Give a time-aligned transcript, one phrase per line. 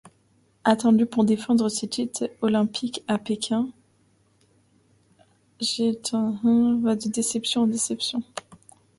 [0.63, 3.69] Attendue pour défendre ses titres olympiques à Pékin,
[5.59, 6.41] Jędrzejczak
[6.81, 8.23] va de déception en déception.